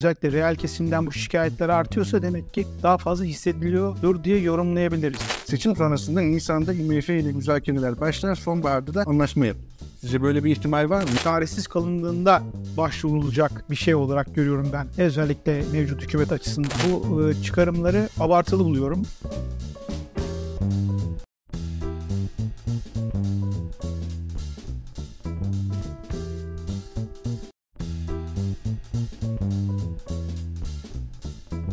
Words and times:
özellikle 0.00 0.32
reel 0.32 0.56
kesimden 0.56 1.06
bu 1.06 1.12
şikayetler 1.12 1.68
artıyorsa 1.68 2.22
demek 2.22 2.54
ki 2.54 2.66
daha 2.82 2.98
fazla 2.98 3.24
hissediliyordur 3.24 4.24
diye 4.24 4.38
yorumlayabiliriz. 4.38 5.20
Seçim 5.44 5.76
sonrasında 5.76 6.20
Nisan'da 6.20 6.74
IMF 6.74 7.08
ile 7.08 7.32
müzakereler 7.32 8.00
başlar, 8.00 8.34
sonbaharda 8.34 8.94
da 8.94 9.02
anlaşma 9.06 9.46
yapılır. 9.46 9.66
Sizce 10.00 10.22
böyle 10.22 10.44
bir 10.44 10.50
ihtimal 10.50 10.90
var 10.90 11.02
mı? 11.02 11.08
Çaresiz 11.24 11.66
kalındığında 11.66 12.42
başvurulacak 12.76 13.70
bir 13.70 13.76
şey 13.76 13.94
olarak 13.94 14.34
görüyorum 14.34 14.70
ben. 14.72 14.86
Özellikle 14.98 15.62
mevcut 15.72 16.02
hükümet 16.02 16.32
açısından. 16.32 16.70
Bu 16.90 17.30
e, 17.30 17.42
çıkarımları 17.42 18.08
abartılı 18.20 18.64
buluyorum. 18.64 19.02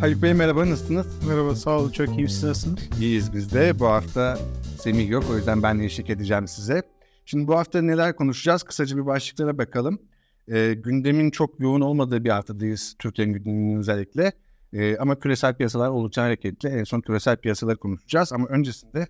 Haluk 0.04 0.22
Bey 0.22 0.34
merhaba, 0.34 0.70
nasılsınız? 0.70 1.27
Merhaba, 1.27 1.55
sağ 1.55 1.80
olun. 1.80 1.91
Çok 1.91 2.09
iyiyim. 2.09 2.30
Siz 2.30 2.44
nasılsınız? 2.44 2.80
İyiyiz 3.02 3.34
biz 3.34 3.54
de. 3.54 3.80
Bu 3.80 3.86
hafta 3.86 4.40
Semih 4.80 5.10
yok, 5.10 5.23
o 5.32 5.38
yüzden 5.38 5.64
ben 5.64 5.80
eşlik 5.80 6.10
edeceğim 6.10 6.48
size. 6.48 6.82
Şimdi 7.26 7.48
bu 7.48 7.58
hafta 7.58 7.82
neler 7.82 8.16
konuşacağız? 8.16 8.63
Kısaca 8.63 8.98
bir 8.98 9.05
başlıklara 9.05 9.58
bakalım. 9.58 10.02
E, 10.48 10.74
gündemin 10.74 11.32
çok 11.32 11.60
yoğun 11.60 11.82
olmadığı 11.82 12.24
bir 12.24 12.30
haftadayız, 12.30 12.96
Türkiye'nin 13.00 13.34
gündeminin 13.34 13.80
özellikle. 13.80 14.32
E, 14.74 14.98
ama 14.98 15.20
küresel 15.20 15.55
piyasalar 15.55 15.90
oldukça 15.90 16.24
hareketli. 16.24 16.70
En 16.70 16.84
son 16.84 17.02
küresel 17.02 17.38
piyasaları 17.38 17.77
konuşacağız 17.77 18.34
ama 18.34 18.48
öncesinde 18.48 19.08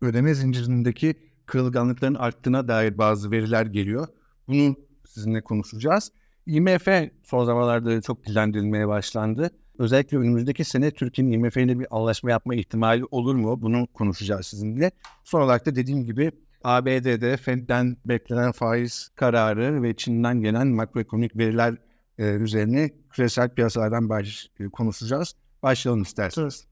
ödeme 0.00 0.34
zincirindeki 0.34 1.14
kırılganlıkların 1.46 2.14
arttığına 2.14 2.68
dair 2.68 2.98
bazı 2.98 3.30
veriler 3.30 3.66
geliyor. 3.66 4.08
Bunu 4.48 4.76
sizinle 5.06 5.40
konuşacağız. 5.40 6.12
IMF 6.46 6.88
son 7.22 7.44
zamanlarda 7.44 8.00
çok 8.00 8.26
dillendirilmeye 8.26 8.88
başlandı. 8.88 9.50
Özellikle 9.78 10.18
önümüzdeki 10.18 10.64
sene 10.64 10.90
Türkiye'nin 10.90 11.32
IMF 11.32 11.56
ile 11.56 11.78
bir 11.78 11.86
anlaşma 11.90 12.30
yapma 12.30 12.54
ihtimali 12.54 13.04
olur 13.10 13.34
mu? 13.34 13.62
Bunu 13.62 13.86
konuşacağız 13.86 14.46
sizinle. 14.46 14.90
Son 15.24 15.40
olarak 15.40 15.66
da 15.66 15.74
dediğim 15.74 16.04
gibi 16.04 16.32
ABD'de 16.64 17.36
Fed'den 17.36 17.96
beklenen 18.04 18.52
faiz 18.52 19.08
kararı 19.14 19.82
ve 19.82 19.96
Çin'den 19.96 20.40
gelen 20.40 20.66
makroekonomik 20.66 21.36
veriler 21.36 21.76
e, 22.18 22.24
üzerine 22.34 22.90
küresel 23.10 23.48
piyasalardan 23.48 24.08
baş, 24.08 24.50
e, 24.60 24.64
konuşacağız. 24.64 25.34
Başlayalım 25.62 26.02
isterseniz. 26.02 26.66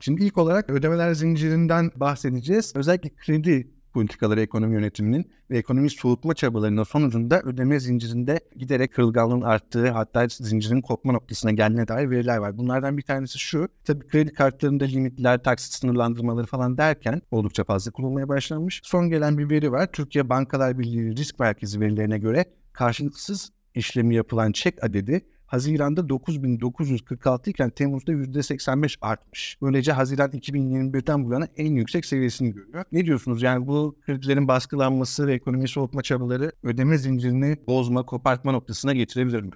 Şimdi 0.00 0.24
ilk 0.24 0.38
olarak 0.38 0.70
ödemeler 0.70 1.14
zincirinden 1.14 1.90
bahsedeceğiz. 1.96 2.72
Özellikle 2.76 3.10
kredi 3.16 3.75
politikaları 3.96 4.40
ekonomi 4.40 4.74
yönetiminin 4.74 5.30
ve 5.50 5.58
ekonomi 5.58 5.90
soğutma 5.90 6.34
çabalarının 6.34 6.82
sonucunda 6.82 7.40
ödeme 7.40 7.80
zincirinde 7.80 8.40
giderek 8.56 8.94
kırılganlığın 8.94 9.40
arttığı 9.40 9.90
hatta 9.90 10.28
zincirin 10.28 10.80
kopma 10.80 11.12
noktasına 11.12 11.50
geldiğine 11.50 11.88
dair 11.88 12.10
veriler 12.10 12.36
var. 12.36 12.58
Bunlardan 12.58 12.96
bir 12.96 13.02
tanesi 13.02 13.38
şu. 13.38 13.68
Tabii 13.84 14.06
kredi 14.06 14.32
kartlarında 14.32 14.84
limitler, 14.84 15.42
taksit 15.42 15.72
sınırlandırmaları 15.72 16.46
falan 16.46 16.78
derken 16.78 17.22
oldukça 17.30 17.64
fazla 17.64 17.90
kullanılmaya 17.90 18.28
başlanmış. 18.28 18.80
Son 18.84 19.10
gelen 19.10 19.38
bir 19.38 19.50
veri 19.50 19.72
var. 19.72 19.92
Türkiye 19.92 20.28
Bankalar 20.28 20.78
Birliği 20.78 21.16
Risk 21.16 21.38
Merkezi 21.38 21.80
verilerine 21.80 22.18
göre 22.18 22.44
karşılıksız 22.72 23.50
işlemi 23.74 24.14
yapılan 24.14 24.52
çek 24.52 24.84
adedi 24.84 25.24
Haziran'da 25.46 26.08
9946 26.08 27.50
iken 27.50 27.70
Temmuz'da 27.70 28.12
%85 28.12 28.96
artmış. 29.00 29.58
Böylece 29.62 29.92
Haziran 29.92 30.30
2021'den 30.30 31.24
bu 31.24 31.32
yana 31.32 31.48
en 31.56 31.74
yüksek 31.74 32.04
seviyesini 32.04 32.52
görüyor. 32.54 32.84
Ne 32.92 33.06
diyorsunuz? 33.06 33.42
Yani 33.42 33.66
bu 33.66 33.96
kredilerin 34.06 34.48
baskılanması 34.48 35.26
ve 35.26 35.34
ekonomi 35.34 35.68
soğutma 35.68 36.02
çabaları 36.02 36.52
ödeme 36.62 36.98
zincirini 36.98 37.56
bozma, 37.66 38.06
kopartma 38.06 38.52
noktasına 38.52 38.92
getirebilir 38.92 39.42
mi? 39.42 39.50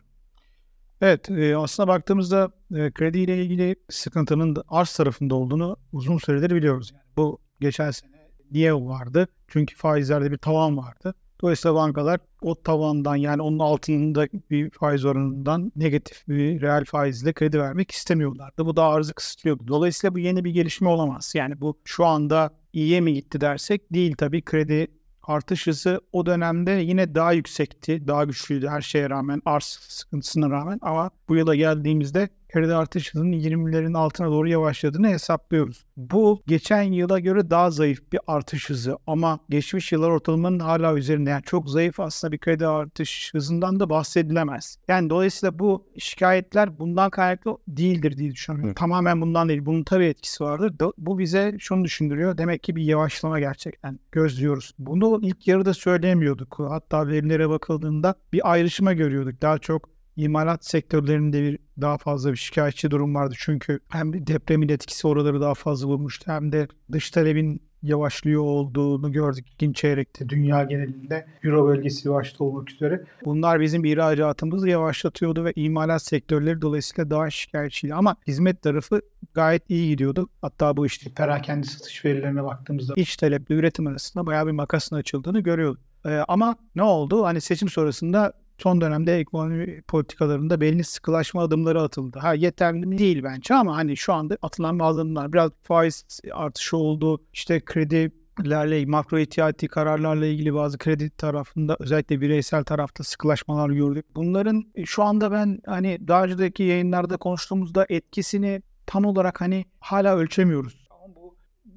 Evet, 1.01 1.31
e, 1.31 1.57
aslında 1.57 1.89
baktığımızda 1.89 2.51
e, 2.75 2.91
kredi 2.91 3.19
ile 3.19 3.45
ilgili 3.45 3.77
sıkıntının 3.91 4.57
arz 4.69 4.93
tarafında 4.93 5.35
olduğunu 5.35 5.77
uzun 5.93 6.19
süredir 6.19 6.51
biliyoruz. 6.51 6.91
Yani 6.95 7.05
bu 7.17 7.39
geçen 7.61 7.91
sene 7.91 8.11
niye 8.51 8.75
vardı? 8.75 9.29
Çünkü 9.49 9.77
faizlerde 9.77 10.31
bir 10.31 10.39
tavan 10.39 10.77
vardı. 10.77 11.15
Dolayısıyla 11.43 11.75
bankalar 11.75 12.21
o 12.43 12.63
tavandan 12.63 13.17
yani 13.17 13.43
onun 13.43 13.59
altında 13.59 14.27
bir 14.51 14.71
faiz 14.71 15.05
oranından 15.05 15.73
negatif 15.77 16.29
bir 16.29 16.61
reel 16.61 16.85
faizle 16.85 17.33
kredi 17.33 17.61
vermek 17.61 17.91
istemiyorlardı. 17.91 18.67
Bu 18.67 18.77
da 18.77 18.85
arzı 18.85 19.15
kısıtlıyordu. 19.15 19.69
Dolayısıyla 19.69 20.15
bu 20.15 20.19
yeni 20.19 20.45
bir 20.45 20.51
gelişme 20.51 20.89
olamaz. 20.89 21.33
Yani 21.37 21.61
bu 21.61 21.79
şu 21.85 22.07
anda 22.07 22.51
iyiye 22.73 23.01
mi 23.01 23.15
gitti 23.15 23.41
dersek 23.41 23.93
değil 23.93 24.15
tabii 24.19 24.43
kredi 24.43 24.89
artış 25.23 25.67
hızı 25.67 26.01
o 26.13 26.27
dönemde 26.27 26.71
yine 26.71 27.15
daha 27.15 27.33
yüksekti, 27.33 28.09
daha 28.09 28.25
güçlüydü 28.25 28.69
her 28.69 28.81
şeye 28.81 29.11
rağmen, 29.11 29.43
arz 29.45 29.65
sıkıntısına 29.89 30.51
rağmen 30.51 30.79
ama 30.83 31.11
bu 31.29 31.37
yıla 31.37 31.55
geldiğimizde 31.55 32.29
kredi 32.53 32.75
artış 32.75 33.15
hızının 33.15 33.33
20'lerin 33.33 33.97
altına 33.97 34.27
doğru 34.27 34.49
yavaşladığını 34.49 35.09
hesaplıyoruz. 35.09 35.85
Bu 35.97 36.43
geçen 36.47 36.83
yıla 36.83 37.19
göre 37.19 37.51
daha 37.51 37.71
zayıf 37.71 38.13
bir 38.13 38.21
artış 38.27 38.71
hızı 38.71 38.97
ama 39.07 39.39
geçmiş 39.49 39.93
yıllar 39.93 40.11
ortalamanın 40.11 40.59
hala 40.59 40.97
üzerinde. 40.97 41.31
Yani 41.31 41.43
çok 41.43 41.71
zayıf 41.71 42.01
aslında 42.01 42.33
bir 42.33 42.39
kredi 42.39 42.67
artış 42.67 43.31
hızından 43.35 43.81
da 43.81 43.91
bahsedilemez. 43.91 44.79
Yani 44.89 45.11
dolayısıyla 45.11 45.59
bu 45.59 45.87
şikayetler 45.99 46.79
bundan 46.79 47.11
kaynaklı 47.11 47.57
değildir 47.69 48.17
diye 48.17 48.31
düşünüyorum. 48.33 48.71
Hı. 48.71 48.75
Tamamen 48.75 49.21
bundan 49.21 49.49
değil. 49.49 49.67
Bunun 49.67 49.85
tabii 49.85 50.05
etkisi 50.05 50.45
vardır. 50.45 50.93
Bu 50.99 51.19
bize 51.19 51.57
şunu 51.59 51.85
düşündürüyor. 51.85 52.39
Demek 52.39 52.63
ki 52.63 52.77
bir 52.77 52.83
yavaşlama 52.83 53.41
gerçekten 53.41 53.99
gözlüyoruz. 54.13 54.75
Bunu 54.79 55.21
ilk 55.23 55.49
yarıda 55.49 55.75
söyleyemiyorduk. 55.75 56.57
Hatta 56.59 57.09
verilere 57.09 57.49
bakıldığında 57.49 58.15
bir 58.33 58.53
ayrışma 58.53 58.93
görüyorduk. 58.93 59.43
Daha 59.43 59.59
çok 59.59 60.00
imalat 60.17 60.65
sektörlerinde 60.65 61.43
bir 61.43 61.59
daha 61.81 61.99
fazla 61.99 62.31
bir 62.33 62.37
şikayetçi 62.37 62.91
durum 62.91 63.15
vardı. 63.15 63.35
Çünkü 63.39 63.81
hem 63.89 64.27
depremin 64.27 64.69
etkisi 64.69 65.07
oraları 65.07 65.41
daha 65.41 65.55
fazla 65.55 65.89
vurmuştu 65.89 66.33
hem 66.33 66.53
de 66.53 66.69
dış 66.93 67.11
talebin 67.11 67.63
yavaşlıyor 67.83 68.43
olduğunu 68.43 69.13
gördük 69.13 69.47
ikinci 69.53 69.81
çeyrekte 69.81 70.29
dünya 70.29 70.65
genelinde 70.65 71.27
Euro 71.43 71.67
bölgesi 71.67 72.11
başta 72.11 72.45
olmak 72.45 72.71
üzere. 72.71 73.05
Bunlar 73.25 73.61
bizim 73.61 73.85
ihracatımızı 73.85 74.69
yavaşlatıyordu 74.69 75.45
ve 75.45 75.53
imalat 75.57 76.03
sektörleri 76.03 76.63
dolayısıyla 76.63 77.11
daha 77.11 77.31
şikayetçiydi. 77.31 77.95
Ama 77.95 78.17
hizmet 78.27 78.63
tarafı 78.63 79.03
gayet 79.35 79.71
iyi 79.71 79.89
gidiyordu. 79.89 80.29
Hatta 80.43 80.77
bu 80.77 80.87
işte 80.87 81.11
perakende 81.11 81.67
satış 81.67 82.05
verilerine 82.05 82.45
baktığımızda 82.45 82.95
iç 82.97 83.17
taleple 83.17 83.55
üretim 83.55 83.87
arasında 83.87 84.27
bayağı 84.27 84.47
bir 84.47 84.53
makasın 84.53 84.97
açıldığını 84.97 85.41
görüyorduk. 85.41 85.81
Ee, 86.05 86.21
ama 86.29 86.57
ne 86.75 86.83
oldu? 86.83 87.25
Hani 87.25 87.41
seçim 87.41 87.69
sonrasında 87.69 88.33
son 88.61 88.81
dönemde 88.81 89.19
ekonomi 89.19 89.83
politikalarında 89.83 90.61
belli 90.61 90.85
sıkılaşma 90.85 91.43
adımları 91.43 91.83
atıldı. 91.83 92.19
Ha 92.19 92.35
yeterli 92.35 92.99
değil 92.99 93.23
bence 93.23 93.55
ama 93.55 93.77
hani 93.77 93.97
şu 93.97 94.13
anda 94.13 94.39
atılan 94.43 94.79
bazı 94.79 95.01
adımlar 95.01 95.33
biraz 95.33 95.51
faiz 95.63 96.05
artışı 96.33 96.77
oldu. 96.77 97.21
İşte 97.33 97.61
kredilerle 97.61 98.87
makro 98.87 99.19
ihtiyati 99.19 99.69
kararlarla 99.69 100.27
ilgili 100.27 100.55
bazı 100.55 100.79
kredi 100.79 101.11
tarafında 101.11 101.77
özellikle 101.81 102.21
bireysel 102.21 102.65
tarafta 102.65 103.05
sıkılaşmalar 103.05 103.71
gördük. 103.71 104.07
Bunların 104.15 104.65
e, 104.75 104.87
şu 104.87 105.03
anda 105.03 105.33
ben 105.33 105.59
hani 105.67 106.09
daha 106.09 106.25
önceki 106.25 106.63
yayınlarda 106.63 107.17
konuştuğumuzda 107.17 107.87
etkisini 107.89 108.63
tam 108.87 109.05
olarak 109.05 109.41
hani 109.41 109.65
hala 109.81 110.17
ölçemiyoruz 110.17 110.90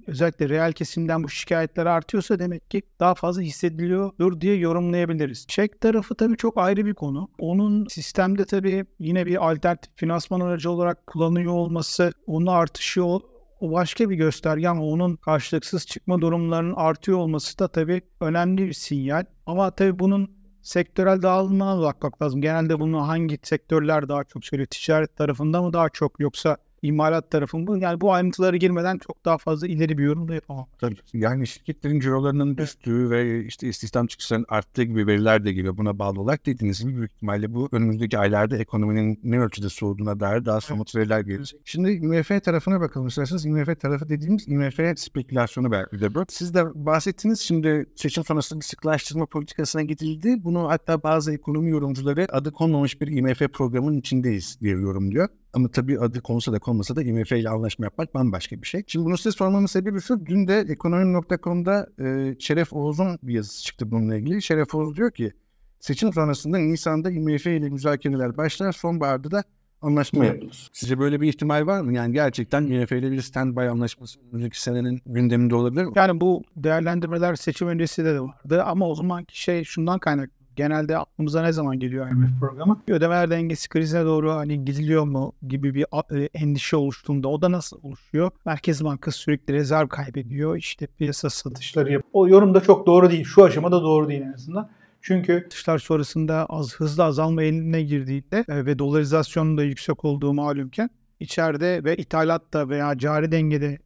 özellikle 0.07 0.49
reel 0.49 0.73
kesimden 0.73 1.23
bu 1.23 1.29
şikayetler 1.29 1.85
artıyorsa 1.85 2.39
demek 2.39 2.71
ki 2.71 2.81
daha 2.99 3.15
fazla 3.15 3.41
hissediliyordur 3.41 4.41
diye 4.41 4.55
yorumlayabiliriz. 4.55 5.45
Çek 5.47 5.81
tarafı 5.81 6.15
tabii 6.15 6.37
çok 6.37 6.57
ayrı 6.57 6.85
bir 6.85 6.93
konu. 6.93 7.29
Onun 7.39 7.85
sistemde 7.85 8.45
tabii 8.45 8.85
yine 8.99 9.25
bir 9.25 9.49
alternatif 9.49 9.91
finansman 9.95 10.39
aracı 10.39 10.71
olarak 10.71 11.07
kullanıyor 11.07 11.53
olması, 11.53 12.11
onu 12.27 12.51
artışı 12.51 13.05
o 13.05 13.21
başka 13.61 14.09
bir 14.09 14.15
gösterge 14.15 14.67
ama 14.67 14.83
onun 14.83 15.15
karşılıksız 15.15 15.85
çıkma 15.85 16.21
durumlarının 16.21 16.73
artıyor 16.75 17.17
olması 17.17 17.59
da 17.59 17.67
tabii 17.67 18.01
önemli 18.21 18.67
bir 18.67 18.73
sinyal. 18.73 19.25
Ama 19.45 19.71
tabii 19.71 19.99
bunun 19.99 20.31
sektörel 20.61 21.21
dağılımına 21.21 21.81
bakmak 21.81 22.21
lazım. 22.21 22.41
Genelde 22.41 22.79
bunu 22.79 23.07
hangi 23.07 23.39
sektörler 23.43 24.09
daha 24.09 24.23
çok 24.23 24.45
söylüyor? 24.45 24.67
Ticaret 24.67 25.15
tarafında 25.17 25.61
mı 25.61 25.73
daha 25.73 25.89
çok 25.89 26.19
yoksa 26.19 26.57
imalat 26.83 27.31
tarafında 27.31 27.77
yani 27.77 28.01
bu 28.01 28.13
ayrıntılara 28.13 28.57
girmeden 28.57 28.97
çok 28.97 29.25
daha 29.25 29.37
fazla 29.37 29.67
ileri 29.67 29.97
bir 29.97 30.03
yorum 30.03 30.27
da 30.27 30.33
yapamam. 30.33 30.67
Tabii. 30.79 30.95
Yani 31.13 31.47
şirketlerin 31.47 31.99
cirolarının 31.99 32.57
düştüğü 32.57 33.09
ve 33.09 33.45
işte 33.45 33.67
istihdam 33.67 34.07
çıkışlarının 34.07 34.45
arttığı 34.49 34.83
gibi 34.83 35.07
veriler 35.07 35.45
de 35.45 35.53
geliyor. 35.53 35.77
Buna 35.77 35.99
bağlı 35.99 36.21
olarak 36.21 36.45
dediğiniz 36.45 36.81
gibi 36.81 36.95
büyük 36.95 37.11
ihtimalle 37.11 37.53
bu 37.53 37.69
önümüzdeki 37.71 38.17
aylarda 38.17 38.57
ekonominin 38.57 39.19
ne 39.23 39.39
ölçüde 39.39 39.69
soğuduğuna 39.69 40.19
dair 40.19 40.45
daha 40.45 40.61
somut 40.61 40.95
veriler 40.95 41.19
gelecek. 41.19 41.61
Şimdi 41.65 41.91
IMF 41.91 42.43
tarafına 42.43 42.81
bakalım 42.81 43.07
isterseniz. 43.07 43.45
IMF 43.45 43.79
tarafı 43.79 44.09
dediğimiz 44.09 44.47
IMF 44.47 44.99
spekülasyonu 44.99 45.71
belki 45.71 46.01
de 46.01 46.15
bu. 46.15 46.23
Siz 46.29 46.53
de 46.53 46.85
bahsettiniz 46.85 47.39
şimdi 47.39 47.85
seçim 47.95 48.23
sonrası 48.23 48.55
bir 48.55 48.65
sıklaştırma 48.65 49.25
politikasına 49.25 49.81
gidildi. 49.81 50.43
Bunu 50.43 50.69
hatta 50.69 51.03
bazı 51.03 51.33
ekonomi 51.33 51.69
yorumcuları 51.69 52.27
adı 52.29 52.51
konmamış 52.51 53.01
bir 53.01 53.07
IMF 53.07 53.39
programının 53.53 53.97
içindeyiz 53.97 54.57
diye 54.61 54.73
yorumluyor. 54.73 55.29
Ama 55.53 55.71
tabii 55.71 55.99
adı 55.99 56.21
konsa 56.21 56.53
da 56.53 56.59
konmasa 56.59 56.95
da 56.95 57.03
IMF 57.03 57.31
ile 57.31 57.49
anlaşma 57.49 57.85
yapmak 57.85 58.13
bambaşka 58.13 58.61
bir 58.61 58.67
şey. 58.67 58.83
Şimdi 58.87 59.05
bunu 59.05 59.17
size 59.17 59.31
sormamın 59.31 59.65
sebebi 59.65 60.01
şu. 60.01 60.25
Dün 60.25 60.47
de 60.47 60.59
ekonomi.com'da 60.59 61.87
e, 61.99 62.35
Şeref 62.39 62.73
Oğuz'un 62.73 63.19
bir 63.23 63.33
yazısı 63.33 63.63
çıktı 63.63 63.91
bununla 63.91 64.17
ilgili. 64.17 64.41
Şeref 64.41 64.75
Oğuz 64.75 64.95
diyor 64.95 65.11
ki 65.11 65.31
seçim 65.79 66.13
sonrasında 66.13 66.57
Nisan'da 66.57 67.11
IMF 67.11 67.45
ile 67.45 67.69
müzakereler 67.69 68.37
başlar. 68.37 68.71
Sonbaharda 68.71 69.31
da 69.31 69.43
anlaşma 69.81 70.25
yapılır. 70.25 70.69
Sizce 70.73 70.99
böyle 70.99 71.21
bir 71.21 71.27
ihtimal 71.27 71.67
var 71.67 71.81
mı? 71.81 71.93
Yani 71.93 72.13
gerçekten 72.13 72.63
IMF 72.63 72.91
ile 72.91 73.11
bir 73.11 73.21
standby 73.21 73.67
anlaşması 73.67 74.19
önümüzdeki 74.19 74.61
senenin 74.61 75.01
gündeminde 75.05 75.55
olabilir 75.55 75.85
mi? 75.85 75.91
Yani 75.95 76.21
bu 76.21 76.43
değerlendirmeler 76.55 77.35
seçim 77.35 77.67
öncesi 77.67 78.05
de 78.05 78.21
vardı 78.21 78.63
ama 78.63 78.89
o 78.89 78.95
zamanki 78.95 79.41
şey 79.41 79.63
şundan 79.63 79.99
kaynaklı 79.99 80.42
genelde 80.55 80.97
aklımıza 80.97 81.41
ne 81.41 81.51
zaman 81.51 81.79
geliyor 81.79 82.11
IMF 82.11 82.39
programı? 82.39 82.81
Ödemeler 82.87 83.29
dengesi 83.29 83.69
krizine 83.69 84.05
doğru 84.05 84.31
hani 84.31 84.65
gidiliyor 84.65 85.03
mu 85.03 85.33
gibi 85.47 85.73
bir 85.73 85.85
e, 86.15 86.29
endişe 86.33 86.75
oluştuğunda 86.75 87.27
o 87.27 87.41
da 87.41 87.51
nasıl 87.51 87.79
oluşuyor? 87.83 88.31
Merkez 88.45 88.83
Bankası 88.83 89.17
sürekli 89.17 89.53
rezerv 89.53 89.87
kaybediyor. 89.87 90.57
İşte 90.57 90.87
piyasa 90.87 91.29
satışları 91.29 91.91
yapıyor. 91.91 92.09
O 92.13 92.27
yorum 92.27 92.53
da 92.53 92.61
çok 92.61 92.87
doğru 92.87 93.09
değil. 93.09 93.23
Şu 93.23 93.43
aşamada 93.43 93.81
doğru 93.81 94.09
değil 94.09 94.21
en 94.21 94.33
azından. 94.33 94.69
Çünkü 95.01 95.33
satışlar 95.43 95.79
sonrasında 95.79 96.45
az 96.45 96.75
hızlı 96.75 97.03
azalma 97.03 97.43
eline 97.43 97.81
girdiğinde 97.81 98.45
e, 98.49 98.65
ve 98.65 98.79
dolarizasyonun 98.79 99.57
da 99.57 99.63
yüksek 99.63 100.05
olduğu 100.05 100.33
malumken 100.33 100.89
içeride 101.19 101.83
ve 101.83 101.95
ithalatta 101.97 102.69
veya 102.69 102.97
cari 102.97 103.31
dengede 103.31 103.77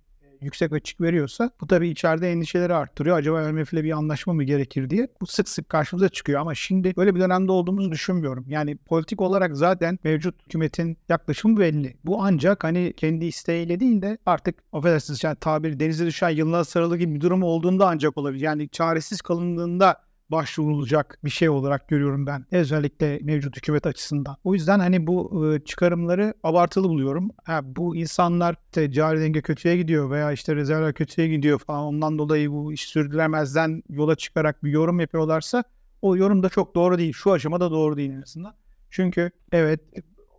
yüksek 0.42 0.74
açık 0.74 1.02
veriyorsa 1.02 1.52
bu 1.62 1.68
tabii 1.68 1.90
içeride 1.90 2.32
endişeleri 2.32 2.74
arttırıyor. 2.74 3.18
Acaba 3.18 3.50
IMF 3.50 3.74
ile 3.74 3.84
bir 3.84 3.92
anlaşma 3.92 4.34
mı 4.34 4.44
gerekir 4.44 4.90
diye. 4.90 5.08
Bu 5.22 5.26
sık 5.26 5.50
sık 5.50 5.70
karşımıza 5.70 6.10
çıkıyor 6.10 6.42
ama 6.42 6.56
şimdi 6.56 6.96
böyle 6.98 7.16
bir 7.16 7.20
dönemde 7.20 7.52
olduğumuzu 7.52 7.92
düşünmüyorum. 7.92 8.46
Yani 8.48 8.78
politik 8.78 9.22
olarak 9.22 9.58
zaten 9.58 10.00
mevcut 10.04 10.36
hükümetin 10.46 10.98
yaklaşımı 11.10 11.60
belli. 11.60 11.98
Bu 12.06 12.24
ancak 12.24 12.64
hani 12.64 12.94
kendi 12.98 13.26
isteğiyle 13.26 13.80
değil 13.80 14.02
de 14.02 14.18
artık 14.26 14.56
affedersiniz 14.74 15.24
yani 15.24 15.36
tabiri 15.36 15.80
denize 15.80 16.06
düşen 16.06 16.30
yılına 16.30 16.64
sarılı 16.64 16.98
gibi 16.98 17.16
bir 17.16 17.22
durum 17.22 17.44
olduğunda 17.44 17.88
ancak 17.88 18.18
olabilir. 18.18 18.44
Yani 18.44 18.70
çaresiz 18.70 19.22
kalındığında 19.22 20.07
başvurulacak 20.32 21.20
bir 21.24 21.30
şey 21.30 21.50
olarak 21.50 21.88
görüyorum 21.88 22.28
ben. 22.28 22.46
Özellikle 22.52 23.20
mevcut 23.24 23.58
hükümet 23.58 23.86
açısından. 23.86 24.38
O 24.44 24.54
yüzden 24.54 24.80
hani 24.80 25.08
bu 25.08 25.46
e, 25.56 25.60
çıkarımları 25.66 26.34
abartılı 26.44 26.90
buluyorum. 26.90 27.30
Ha, 27.44 27.62
bu 27.64 27.96
insanlar 27.96 28.56
işte 28.66 28.92
cari 28.92 29.20
denge 29.20 29.42
kötüye 29.42 29.78
gidiyor 29.78 30.12
veya 30.12 30.32
işte 30.32 30.56
rezervler 30.56 30.94
kötüye 30.94 31.28
gidiyor 31.28 31.60
falan 31.60 31.84
ondan 31.84 32.18
dolayı 32.18 32.52
bu 32.52 32.74
iş 32.74 32.82
sürdürülemezden 32.82 33.84
yola 33.90 34.16
çıkarak 34.16 34.64
bir 34.64 34.72
yorum 34.72 35.00
yapıyorlarsa 35.00 35.64
o 36.02 36.16
yorum 36.16 36.44
da 36.44 36.50
çok 36.50 36.76
doğru 36.76 36.98
değil. 36.98 37.14
Şu 37.14 37.32
aşamada 37.32 37.72
doğru 37.72 37.98
değil 37.98 38.12
en 38.12 38.22
azından. 38.22 38.54
Çünkü 38.90 39.32
evet 39.52 39.80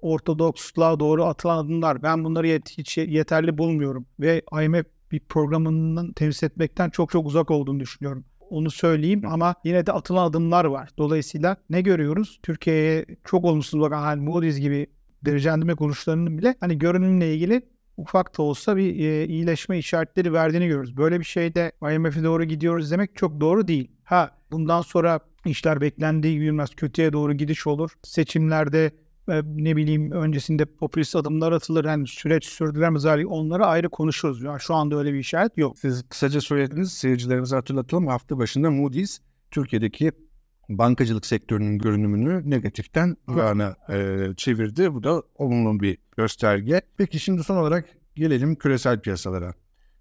ortodoksluğa 0.02 1.00
doğru 1.00 1.24
atılan 1.24 1.64
adımlar. 1.64 2.02
Ben 2.02 2.24
bunları 2.24 2.46
yet- 2.46 2.78
hiç 2.78 2.98
yeterli 2.98 3.58
bulmuyorum. 3.58 4.06
Ve 4.20 4.42
IMF 4.62 4.86
bir 5.12 5.20
programının 5.20 6.12
temsil 6.12 6.46
etmekten 6.46 6.90
çok 6.90 7.10
çok 7.10 7.26
uzak 7.26 7.50
olduğunu 7.50 7.80
düşünüyorum 7.80 8.24
onu 8.50 8.70
söyleyeyim 8.70 9.22
ama 9.26 9.54
yine 9.64 9.86
de 9.86 9.92
atılan 9.92 10.30
adımlar 10.30 10.64
var. 10.64 10.90
Dolayısıyla 10.98 11.56
ne 11.70 11.80
görüyoruz? 11.80 12.40
Türkiye'ye 12.42 13.06
çok 13.24 13.44
olumsuz 13.44 13.80
bakan 13.80 14.02
hani 14.02 14.22
Moody's 14.22 14.58
gibi 14.58 14.86
derecelendirme 15.24 15.74
kuruluşlarının 15.74 16.38
bile 16.38 16.54
hani 16.60 16.78
görünümle 16.78 17.34
ilgili 17.34 17.62
ufak 17.96 18.38
da 18.38 18.42
olsa 18.42 18.76
bir 18.76 18.98
e, 18.98 19.26
iyileşme 19.26 19.78
işaretleri 19.78 20.32
verdiğini 20.32 20.66
görüyoruz. 20.66 20.96
Böyle 20.96 21.20
bir 21.20 21.24
şeyde 21.24 21.72
IMF'e 21.82 22.24
doğru 22.24 22.44
gidiyoruz 22.44 22.90
demek 22.90 23.16
çok 23.16 23.40
doğru 23.40 23.68
değil. 23.68 23.90
Ha 24.04 24.30
bundan 24.50 24.82
sonra 24.82 25.20
işler 25.44 25.80
beklendiği 25.80 26.40
gibi 26.40 26.64
kötüye 26.76 27.12
doğru 27.12 27.32
gidiş 27.32 27.66
olur. 27.66 27.90
Seçimlerde 28.02 28.92
ne 29.44 29.76
bileyim 29.76 30.12
öncesinde 30.12 30.64
popülist 30.64 31.16
adımlar 31.16 31.52
atılır. 31.52 31.84
Yani 31.84 32.06
süreç 32.06 32.44
sürdürülemez 32.44 33.04
hali 33.04 33.26
onları 33.26 33.66
ayrı 33.66 33.88
konuşuruz. 33.88 34.42
Yani 34.42 34.60
şu 34.60 34.74
anda 34.74 34.96
öyle 34.96 35.12
bir 35.12 35.18
işaret 35.18 35.58
yok. 35.58 35.78
Siz 35.78 36.08
kısaca 36.08 36.40
söylediniz 36.40 36.92
seyircilerimize 36.92 37.56
hatırlatalım. 37.56 38.06
Hafta 38.06 38.38
başında 38.38 38.70
Moody's 38.70 39.18
Türkiye'deki 39.50 40.12
bankacılık 40.68 41.26
sektörünün 41.26 41.78
görünümünü 41.78 42.50
negatiften 42.50 43.16
yana 43.36 43.76
e, 43.90 44.26
çevirdi. 44.36 44.94
Bu 44.94 45.02
da 45.02 45.22
olumlu 45.34 45.80
bir 45.80 45.98
gösterge. 46.16 46.82
Peki 46.96 47.20
şimdi 47.20 47.44
son 47.44 47.56
olarak 47.56 47.84
gelelim 48.16 48.54
küresel 48.54 49.00
piyasalara. 49.00 49.54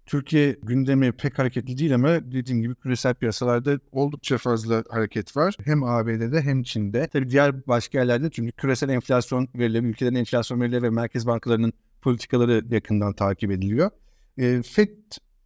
Türkiye 0.08 0.56
gündemi 0.62 1.12
pek 1.12 1.38
hareketli 1.38 1.78
değil 1.78 1.94
ama 1.94 2.08
dediğim 2.08 2.62
gibi 2.62 2.74
küresel 2.74 3.14
piyasalarda 3.14 3.78
oldukça 3.92 4.38
fazla 4.38 4.84
hareket 4.90 5.36
var. 5.36 5.56
Hem 5.64 5.84
ABD'de 5.84 6.40
hem 6.40 6.62
Çin'de. 6.62 7.08
Tabii 7.12 7.30
diğer 7.30 7.66
başka 7.66 7.98
yerlerde 7.98 8.30
çünkü 8.30 8.52
küresel 8.52 8.88
enflasyon 8.88 9.48
verileri, 9.54 9.86
ülkelerin 9.86 10.14
enflasyon 10.14 10.60
verileri 10.60 10.82
ve 10.82 10.90
merkez 10.90 11.26
bankalarının 11.26 11.72
politikaları 12.02 12.64
yakından 12.70 13.12
takip 13.12 13.50
ediliyor. 13.50 13.90
E, 14.38 14.62
FED 14.62 14.88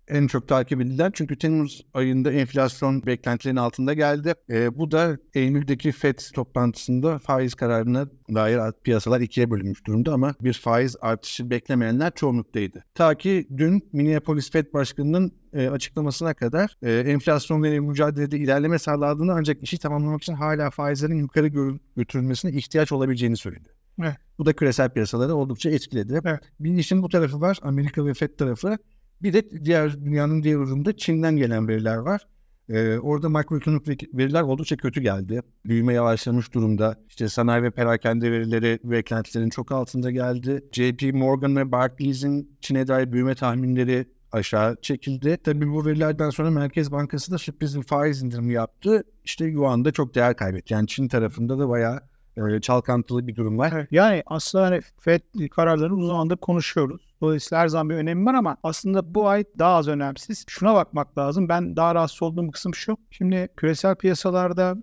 en 0.08 0.26
çok 0.26 0.48
takip 0.48 0.80
edilen 0.80 1.10
çünkü 1.14 1.38
Temmuz 1.38 1.86
ayında 1.94 2.32
enflasyon 2.32 3.06
beklentilerin 3.06 3.56
altında 3.56 3.94
geldi. 3.94 4.34
E, 4.50 4.78
bu 4.78 4.90
da 4.90 5.18
Eylül'deki 5.34 5.92
FED 5.92 6.18
toplantısında 6.34 7.18
faiz 7.18 7.54
kararına 7.54 8.06
dair 8.34 8.72
piyasalar 8.84 9.20
ikiye 9.20 9.50
bölünmüş 9.50 9.86
durumda 9.86 10.12
ama 10.12 10.34
bir 10.40 10.52
faiz 10.52 10.96
artışı 11.00 11.50
beklemeyenler 11.50 12.12
çoğunluktaydı. 12.14 12.84
Ta 12.94 13.14
ki 13.14 13.46
dün 13.56 13.88
Minneapolis 13.92 14.50
FED 14.50 14.72
Başkanı'nın 14.72 15.32
e, 15.52 15.68
açıklamasına 15.68 16.34
kadar 16.34 16.76
e, 16.82 16.92
enflasyon 16.92 17.62
ve 17.62 17.80
mücadelede 17.80 18.38
ilerleme 18.38 18.78
sağladığını 18.78 19.32
ancak 19.32 19.62
işi 19.62 19.78
tamamlamak 19.78 20.22
için 20.22 20.34
hala 20.34 20.70
faizlerin 20.70 21.18
yukarı 21.18 21.48
götürülmesine 21.96 22.52
ihtiyaç 22.52 22.92
olabileceğini 22.92 23.36
söyledi. 23.36 23.68
Evet. 24.00 24.16
Bu 24.38 24.46
da 24.46 24.52
küresel 24.52 24.90
piyasaları 24.90 25.34
oldukça 25.34 25.70
etkiledi. 25.70 26.20
Evet. 26.24 26.40
Bir 26.60 26.74
işin 26.74 27.02
bu 27.02 27.08
tarafı 27.08 27.40
var. 27.40 27.58
Amerika 27.62 28.06
ve 28.06 28.14
FED 28.14 28.36
tarafı. 28.36 28.78
Bir 29.22 29.32
de 29.32 29.64
diğer 29.64 30.04
dünyanın 30.04 30.42
diğer 30.42 30.56
ucunda 30.56 30.96
Çin'den 30.96 31.36
gelen 31.36 31.68
veriler 31.68 31.96
var. 31.96 32.26
Ee, 32.68 32.98
orada 32.98 33.28
makroekonomik 33.28 34.14
veriler 34.14 34.42
oldukça 34.42 34.76
kötü 34.76 35.00
geldi. 35.00 35.42
Büyüme 35.66 35.94
yavaşlamış 35.94 36.54
durumda. 36.54 36.96
İşte 37.08 37.28
sanayi 37.28 37.62
ve 37.62 37.70
perakende 37.70 38.32
verileri 38.32 38.78
beklentilerin 38.84 39.50
çok 39.50 39.72
altında 39.72 40.10
geldi. 40.10 40.64
JP 40.72 41.14
Morgan 41.14 41.56
ve 41.56 41.72
Barclays'in 41.72 42.56
Çin'e 42.60 42.88
dair 42.88 43.12
büyüme 43.12 43.34
tahminleri 43.34 44.06
aşağı 44.32 44.76
çekildi. 44.82 45.38
Tabii 45.44 45.70
bu 45.70 45.86
verilerden 45.86 46.30
sonra 46.30 46.50
Merkez 46.50 46.92
Bankası 46.92 47.32
da 47.32 47.38
sürpriz 47.38 47.78
bir 47.78 47.82
faiz 47.82 48.22
indirimi 48.22 48.52
yaptı. 48.52 49.04
İşte 49.24 49.44
Yuan 49.44 49.84
da 49.84 49.92
çok 49.92 50.14
değer 50.14 50.36
kaybetti. 50.36 50.74
Yani 50.74 50.86
Çin 50.86 51.08
tarafında 51.08 51.58
da 51.58 51.68
bayağı 51.68 52.00
e, 52.36 52.60
çalkantılı 52.60 53.26
bir 53.26 53.36
durum 53.36 53.58
var. 53.58 53.86
Yani 53.90 54.22
aslında 54.26 54.64
hani 54.64 54.80
FED 55.00 55.48
kararlarını 55.50 55.96
uzun 55.96 56.08
zamandır 56.08 56.36
konuşuyoruz. 56.36 57.12
Dolayısıyla 57.20 57.62
her 57.62 57.68
zaman 57.68 57.90
bir 57.90 57.94
önemi 57.94 58.26
var 58.26 58.34
ama 58.34 58.56
aslında 58.62 59.14
bu 59.14 59.28
ay 59.28 59.44
daha 59.58 59.74
az 59.74 59.88
önemsiz. 59.88 60.44
Şuna 60.48 60.74
bakmak 60.74 61.18
lazım. 61.18 61.48
Ben 61.48 61.76
daha 61.76 61.94
rahatsız 61.94 62.22
olduğum 62.22 62.50
kısım 62.50 62.74
şu. 62.74 62.96
Şimdi 63.10 63.48
küresel 63.56 63.94
piyasalarda 63.94 64.76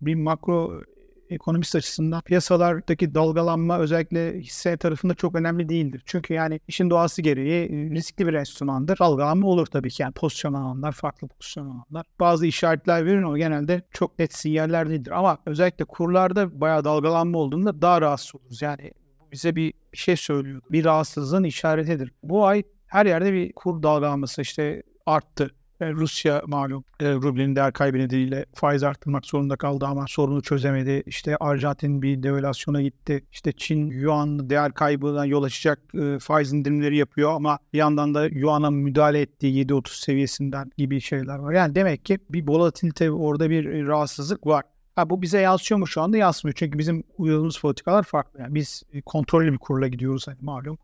bir 0.00 0.14
makro 0.14 0.82
ekonomist 1.30 1.76
açısından 1.76 2.20
piyasalardaki 2.20 3.14
dalgalanma 3.14 3.78
özellikle 3.78 4.40
hisse 4.40 4.76
tarafında 4.76 5.14
çok 5.14 5.34
önemli 5.34 5.68
değildir. 5.68 6.02
Çünkü 6.06 6.34
yani 6.34 6.60
işin 6.68 6.90
doğası 6.90 7.22
gereği 7.22 7.68
riskli 7.90 8.26
bir 8.26 8.34
enstrümandır. 8.34 8.98
Dalgalanma 8.98 9.46
olur 9.46 9.66
tabii 9.66 9.90
ki 9.90 10.02
yani 10.02 10.12
pozisyon 10.12 10.54
alanlar, 10.54 10.92
farklı 10.92 11.28
pozisyon 11.28 11.66
alanlar. 11.66 12.06
Bazı 12.20 12.46
işaretler 12.46 13.06
verin 13.06 13.22
ama 13.22 13.38
genelde 13.38 13.82
çok 13.90 14.18
net 14.18 14.34
sinyaller 14.34 14.90
değildir. 14.90 15.10
Ama 15.10 15.38
özellikle 15.46 15.84
kurlarda 15.84 16.60
bayağı 16.60 16.84
dalgalanma 16.84 17.38
olduğunda 17.38 17.82
daha 17.82 18.00
rahatsız 18.00 18.34
oluruz. 18.34 18.62
Yani 18.62 18.92
bize 19.32 19.56
bir 19.56 19.72
şey 19.92 20.16
söylüyordu. 20.16 20.64
Bir 20.70 20.84
rahatsızlığın 20.84 21.44
işaretidir. 21.44 22.12
Bu 22.22 22.46
ay 22.46 22.62
her 22.86 23.06
yerde 23.06 23.32
bir 23.32 23.52
kur 23.52 23.82
dalgalanması 23.82 24.42
işte 24.42 24.82
arttı. 25.06 25.50
E, 25.84 25.92
Rusya 25.92 26.42
malum 26.46 26.84
e, 27.00 27.14
rublenin 27.14 27.56
değer 27.56 27.72
kaybı 27.72 27.98
nedeniyle 27.98 28.46
faiz 28.54 28.82
arttırmak 28.82 29.26
zorunda 29.26 29.56
kaldı 29.56 29.86
ama 29.86 30.04
sorunu 30.08 30.42
çözemedi. 30.42 31.02
İşte 31.06 31.36
Arjantin 31.36 32.02
bir 32.02 32.22
devalüasyona 32.22 32.82
gitti. 32.82 33.24
İşte 33.32 33.52
Çin 33.52 33.90
yuan 33.90 34.50
değer 34.50 34.72
kaybından 34.72 35.24
yol 35.24 35.42
açacak 35.42 35.78
e, 35.94 36.18
faiz 36.18 36.52
indirimleri 36.52 36.96
yapıyor 36.96 37.32
ama 37.32 37.58
bir 37.72 37.78
yandan 37.78 38.14
da 38.14 38.26
yuana 38.26 38.70
müdahale 38.70 39.20
ettiği 39.20 39.66
7.30 39.66 40.04
seviyesinden 40.04 40.70
gibi 40.78 41.00
şeyler 41.00 41.38
var. 41.38 41.52
Yani 41.52 41.74
demek 41.74 42.04
ki 42.04 42.18
bir 42.30 42.48
volatilite 42.48 43.10
orada 43.10 43.50
bir 43.50 43.86
rahatsızlık 43.86 44.46
var. 44.46 44.62
Ha, 44.96 45.10
bu 45.10 45.22
bize 45.22 45.40
yansıyor 45.40 45.78
mu 45.78 45.86
şu 45.86 46.02
anda? 46.02 46.16
Yansmıyor. 46.16 46.54
Çünkü 46.54 46.78
bizim 46.78 47.04
uyguladığımız 47.18 47.58
politikalar 47.58 48.02
farklı. 48.02 48.40
Yani 48.40 48.54
biz 48.54 48.82
e, 48.92 49.02
kontrollü 49.02 49.52
bir 49.52 49.58
kurla 49.58 49.88
gidiyoruz 49.88 50.28
hani 50.28 50.38
malum. 50.40 50.78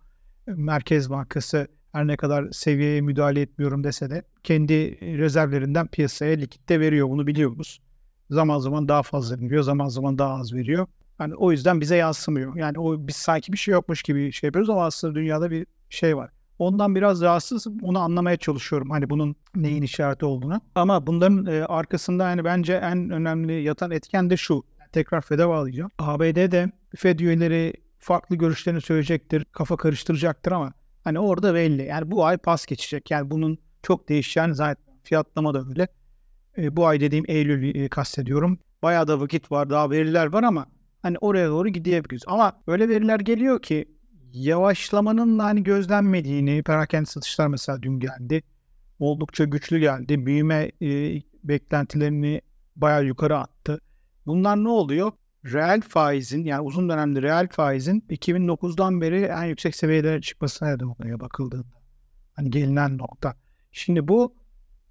E, 0.48 0.50
Merkez 0.50 1.10
Bankası 1.10 1.68
her 1.92 2.06
ne 2.06 2.16
kadar 2.16 2.50
seviyeye 2.50 3.00
müdahale 3.00 3.40
etmiyorum 3.40 3.84
dese 3.84 4.10
de 4.10 4.22
kendi 4.44 5.00
rezervlerinden 5.18 5.86
piyasaya 5.86 6.36
likitte 6.36 6.80
veriyor. 6.80 7.08
Bunu 7.08 7.26
biliyoruz. 7.26 7.80
Zaman 8.30 8.58
zaman 8.58 8.88
daha 8.88 9.02
fazla 9.02 9.40
veriyor, 9.40 9.62
zaman 9.62 9.88
zaman 9.88 10.18
daha 10.18 10.34
az 10.34 10.54
veriyor. 10.54 10.86
Yani 11.20 11.34
o 11.34 11.52
yüzden 11.52 11.80
bize 11.80 11.96
yansımıyor. 11.96 12.56
Yani 12.56 12.78
o 12.78 13.06
biz 13.08 13.16
sanki 13.16 13.52
bir 13.52 13.58
şey 13.58 13.72
yokmuş 13.72 14.02
gibi 14.02 14.32
şey 14.32 14.48
yapıyoruz 14.48 14.70
ama 14.70 14.84
aslında 14.84 15.14
dünyada 15.14 15.50
bir 15.50 15.66
şey 15.90 16.16
var. 16.16 16.30
Ondan 16.58 16.94
biraz 16.94 17.22
rahatsızım. 17.22 17.78
Onu 17.82 17.98
anlamaya 17.98 18.36
çalışıyorum. 18.36 18.90
Hani 18.90 19.10
bunun 19.10 19.36
neyin 19.54 19.82
işareti 19.82 20.24
olduğunu. 20.24 20.60
Ama 20.74 21.06
bunların 21.06 21.46
e, 21.46 21.64
arkasında 21.64 22.30
yani 22.30 22.44
bence 22.44 22.74
en 22.74 23.10
önemli 23.10 23.62
yatan 23.62 23.90
etken 23.90 24.30
de 24.30 24.36
şu. 24.36 24.62
Tekrar 24.92 25.20
FED'e 25.20 25.48
bağlayacağım. 25.48 25.90
ABD'de 25.98 26.72
FED 26.96 27.18
üyeleri 27.18 27.72
farklı 27.98 28.36
görüşlerini 28.36 28.80
söyleyecektir, 28.80 29.44
kafa 29.52 29.76
karıştıracaktır 29.76 30.52
ama 30.52 30.72
hani 31.10 31.18
orada 31.18 31.54
belli. 31.54 31.82
Yani 31.82 32.10
bu 32.10 32.24
ay 32.24 32.38
pas 32.38 32.66
geçecek. 32.66 33.10
Yani 33.10 33.30
bunun 33.30 33.58
çok 33.82 34.08
değişeceğini 34.08 34.54
zaten 34.54 34.94
fiyatlama 35.02 35.54
da 35.54 35.64
öyle. 35.68 35.88
E, 36.58 36.76
bu 36.76 36.86
ay 36.86 37.00
dediğim 37.00 37.24
Eylül 37.28 37.74
e, 37.74 37.88
kastediyorum. 37.88 38.58
Bayağı 38.82 39.08
da 39.08 39.20
vakit 39.20 39.52
var, 39.52 39.70
daha 39.70 39.90
veriler 39.90 40.26
var 40.26 40.42
ama 40.42 40.66
hani 41.02 41.16
oraya 41.20 41.48
doğru 41.48 41.68
gidebiliriz. 41.68 42.22
Ama 42.26 42.62
öyle 42.66 42.88
veriler 42.88 43.20
geliyor 43.20 43.62
ki 43.62 43.84
yavaşlamanın 44.32 45.38
hani 45.38 45.62
gözlenmediğini, 45.62 46.62
perakende 46.62 47.06
satışlar 47.06 47.46
mesela 47.46 47.82
dün 47.82 48.00
geldi. 48.00 48.42
Oldukça 48.98 49.44
güçlü 49.44 49.78
geldi. 49.78 50.26
Büyüme 50.26 50.72
e, 50.82 51.22
beklentilerini 51.44 52.40
bayağı 52.76 53.04
yukarı 53.04 53.38
attı. 53.38 53.80
Bunlar 54.26 54.64
ne 54.64 54.68
oluyor? 54.68 55.12
Reel 55.44 55.80
faizin 55.80 56.44
yani 56.44 56.60
uzun 56.60 56.88
dönemli 56.88 57.22
reel 57.22 57.48
faizin 57.48 58.04
2009'dan 58.10 59.00
beri 59.00 59.22
en 59.22 59.44
yüksek 59.44 59.76
seviyelere 59.76 60.20
çıkmasına 60.20 60.68
neden 60.68 60.86
oluyor 60.86 61.20
bakıldığında. 61.20 61.80
Hani 62.32 62.50
gelinen 62.50 62.98
nokta. 62.98 63.34
Şimdi 63.72 64.08
bu 64.08 64.34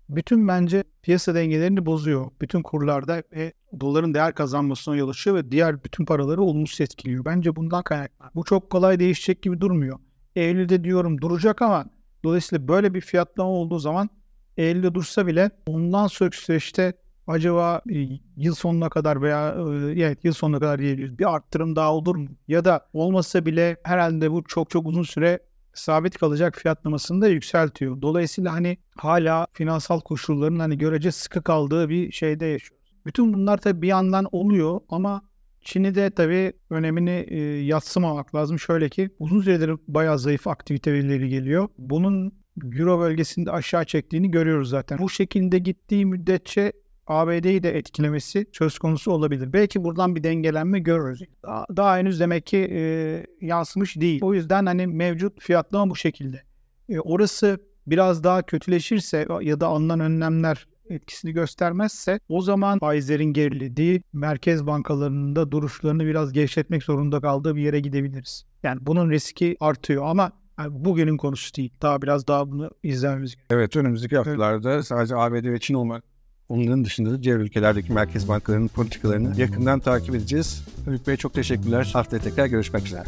bütün 0.09 0.47
bence 0.47 0.83
piyasa 1.01 1.35
dengelerini 1.35 1.85
bozuyor. 1.85 2.31
Bütün 2.41 2.61
kurlarda 2.61 3.23
ve 3.31 3.53
doların 3.79 4.13
değer 4.13 4.35
kazanmasına 4.35 4.95
yol 4.95 5.09
açıyor 5.09 5.35
ve 5.35 5.51
diğer 5.51 5.83
bütün 5.83 6.05
paraları 6.05 6.41
olumsuz 6.41 6.81
etkiliyor. 6.81 7.25
Bence 7.25 7.55
bundan 7.55 7.83
kaynaklı. 7.83 8.25
Bu 8.35 8.43
çok 8.43 8.69
kolay 8.69 8.99
değişecek 8.99 9.41
gibi 9.41 9.61
durmuyor. 9.61 9.99
Eylül'de 10.35 10.83
diyorum 10.83 11.21
duracak 11.21 11.61
ama 11.61 11.85
dolayısıyla 12.23 12.67
böyle 12.67 12.93
bir 12.93 13.01
fiyatlama 13.01 13.49
olduğu 13.49 13.79
zaman 13.79 14.09
Eylül'de 14.57 14.93
dursa 14.93 15.27
bile 15.27 15.51
ondan 15.67 16.07
sonraki 16.07 16.37
süreçte 16.37 16.93
acaba 17.29 17.81
e, 17.89 18.07
yıl 18.37 18.55
sonuna 18.55 18.89
kadar 18.89 19.21
veya 19.21 19.49
e, 19.49 20.01
evet 20.01 20.25
yıl 20.25 20.33
sonuna 20.33 20.59
kadar 20.59 20.79
diyebiliriz 20.79 21.19
bir 21.19 21.35
arttırım 21.35 21.75
daha 21.75 21.93
olur 21.93 22.15
mu? 22.15 22.27
Ya 22.47 22.65
da 22.65 22.89
olmasa 22.93 23.45
bile 23.45 23.77
herhalde 23.83 24.31
bu 24.31 24.43
çok 24.43 24.69
çok 24.69 24.87
uzun 24.87 25.03
süre 25.03 25.39
sabit 25.73 26.17
kalacak 26.17 26.55
fiyatlamasını 26.57 27.21
da 27.21 27.27
yükseltiyor. 27.27 28.01
Dolayısıyla 28.01 28.53
hani 28.53 28.77
hala 28.97 29.47
finansal 29.53 29.99
koşulların 29.99 30.59
hani 30.59 30.77
görece 30.77 31.11
sıkı 31.11 31.41
kaldığı 31.43 31.89
bir 31.89 32.11
şeyde 32.11 32.45
yaşıyoruz. 32.45 32.89
Bütün 33.05 33.33
bunlar 33.33 33.57
tabii 33.57 33.81
bir 33.81 33.87
yandan 33.87 34.25
oluyor 34.31 34.79
ama 34.89 35.21
Çin'i 35.61 35.95
de 35.95 36.11
tabii 36.11 36.53
önemini 36.69 37.25
e, 37.27 37.39
yatsımamak 37.65 38.35
lazım. 38.35 38.59
Şöyle 38.59 38.89
ki 38.89 39.09
uzun 39.19 39.41
süredir 39.41 39.75
bayağı 39.87 40.19
zayıf 40.19 40.47
aktivite 40.47 40.93
verileri 40.93 41.29
geliyor. 41.29 41.67
Bunun 41.77 42.39
Euro 42.63 42.99
bölgesinde 42.99 43.51
aşağı 43.51 43.85
çektiğini 43.85 44.31
görüyoruz 44.31 44.69
zaten. 44.69 44.97
Bu 44.97 45.09
şekilde 45.09 45.59
gittiği 45.59 46.05
müddetçe 46.05 46.73
ABD'yi 47.09 47.63
de 47.63 47.77
etkilemesi 47.77 48.45
söz 48.51 48.79
konusu 48.79 49.11
olabilir. 49.11 49.53
Belki 49.53 49.83
buradan 49.83 50.15
bir 50.15 50.23
dengelenme 50.23 50.79
görürüz. 50.79 51.21
Daha, 51.43 51.65
daha 51.75 51.97
henüz 51.97 52.19
demek 52.19 52.45
ki 52.45 52.67
e, 52.71 53.25
yansımış 53.41 53.97
değil. 53.97 54.19
O 54.23 54.33
yüzden 54.33 54.65
hani 54.65 54.87
mevcut 54.87 55.41
fiyatlama 55.41 55.89
bu 55.89 55.95
şekilde. 55.95 56.41
E, 56.89 56.99
orası 56.99 57.59
biraz 57.87 58.23
daha 58.23 58.41
kötüleşirse 58.41 59.27
ya 59.41 59.59
da 59.59 59.67
alınan 59.67 59.99
önlemler 59.99 60.67
etkisini 60.89 61.31
göstermezse 61.31 62.19
o 62.29 62.41
zaman 62.41 62.79
faizlerin 62.79 63.33
gerilediği, 63.33 64.03
merkez 64.13 64.67
bankalarının 64.67 65.35
da 65.35 65.51
duruşlarını 65.51 66.05
biraz 66.05 66.33
gevşetmek 66.33 66.83
zorunda 66.83 67.21
kaldığı 67.21 67.55
bir 67.55 67.61
yere 67.61 67.79
gidebiliriz. 67.79 68.45
Yani 68.63 68.79
bunun 68.81 69.09
riski 69.09 69.57
artıyor 69.59 70.05
ama 70.05 70.31
yani 70.59 70.85
bugünün 70.85 71.17
konusu 71.17 71.55
değil. 71.55 71.73
Daha 71.81 72.01
biraz 72.01 72.27
daha 72.27 72.51
bunu 72.51 72.69
izlememiz 72.83 73.35
gerekiyor. 73.35 73.59
Evet 73.59 73.75
önümüzdeki 73.75 74.17
haftalarda 74.17 74.73
evet. 74.73 74.85
sadece 74.85 75.15
ABD 75.15 75.43
ve 75.43 75.59
Çin 75.59 75.73
olmak 75.73 76.03
Onların 76.49 76.85
dışında 76.85 77.11
da 77.11 77.23
diğer 77.23 77.37
ülkelerdeki 77.37 77.93
merkez 77.93 78.27
bankalarının 78.27 78.67
politikalarını 78.67 79.41
yakından 79.41 79.79
takip 79.79 80.15
edeceğiz. 80.15 80.63
Haluk 80.85 81.07
Bey 81.07 81.17
çok 81.17 81.33
teşekkürler. 81.33 81.89
Haftaya 81.93 82.23
tekrar 82.23 82.45
görüşmek 82.45 82.85
üzere. 82.85 83.03